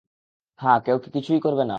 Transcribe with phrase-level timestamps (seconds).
[0.59, 1.69] হ্যাঁ, কেউ কি কিছুই করবে না?